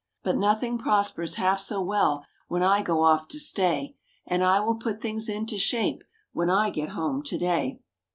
But 0.23 0.35
nothing 0.35 0.79
prospers 0.79 1.35
half 1.35 1.59
so 1.59 1.79
well 1.79 2.25
when 2.47 2.63
I 2.63 2.81
go 2.81 3.03
off 3.03 3.27
to 3.27 3.39
stay, 3.39 3.95
And 4.25 4.43
I 4.43 4.59
will 4.59 4.73
put 4.73 4.99
things 4.99 5.29
into 5.29 5.59
shape, 5.59 6.03
when 6.33 6.49
I 6.49 6.71
get 6.71 6.89
home 6.89 7.21
to 7.21 7.37
day. 7.37 7.79